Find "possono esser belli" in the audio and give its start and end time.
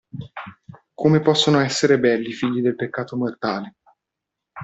1.21-2.29